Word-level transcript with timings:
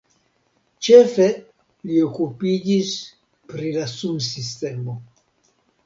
Ĉefe 0.87 1.27
li 1.91 2.01
okupiĝis 2.07 2.97
pri 3.55 3.77
la 3.79 3.87
sunsistemo. 3.97 5.03